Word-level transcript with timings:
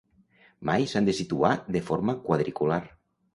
Mai 0.69 0.87
s'han 0.93 1.09
de 1.09 1.15
situar 1.17 1.51
de 1.77 1.83
forma 1.91 2.17
quadricular. 2.25 2.81